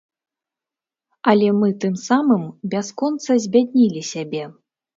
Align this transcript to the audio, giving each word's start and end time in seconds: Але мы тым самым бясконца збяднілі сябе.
Але 1.33 1.49
мы 1.59 1.69
тым 1.85 1.93
самым 2.07 2.49
бясконца 2.73 3.31
збяднілі 3.47 4.01
сябе. 4.13 4.43